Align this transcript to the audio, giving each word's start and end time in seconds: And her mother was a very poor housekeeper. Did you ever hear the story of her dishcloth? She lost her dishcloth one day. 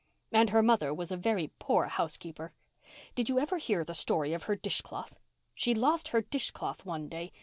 And 0.31 0.49
her 0.49 0.63
mother 0.63 0.91
was 0.91 1.11
a 1.11 1.15
very 1.15 1.51
poor 1.59 1.85
housekeeper. 1.85 2.53
Did 3.13 3.29
you 3.29 3.37
ever 3.37 3.59
hear 3.59 3.83
the 3.83 3.93
story 3.93 4.33
of 4.33 4.41
her 4.45 4.55
dishcloth? 4.55 5.19
She 5.53 5.75
lost 5.75 6.07
her 6.07 6.21
dishcloth 6.21 6.85
one 6.87 7.07
day. 7.07 7.31